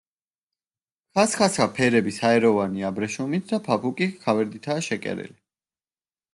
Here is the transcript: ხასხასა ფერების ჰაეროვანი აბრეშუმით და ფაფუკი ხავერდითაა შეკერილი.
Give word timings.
ხასხასა 1.17 1.67
ფერების 1.75 2.17
ჰაეროვანი 2.23 2.87
აბრეშუმით 2.91 3.53
და 3.53 3.63
ფაფუკი 3.69 4.11
ხავერდითაა 4.25 4.85
შეკერილი. 4.91 5.39